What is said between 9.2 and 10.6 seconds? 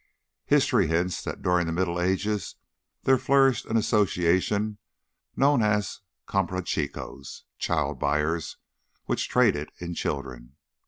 traded in children.